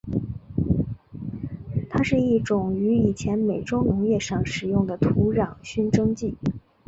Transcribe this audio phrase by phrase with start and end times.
[1.87, 6.33] 它是一种于以前美洲农业上使用的土壤熏蒸剂。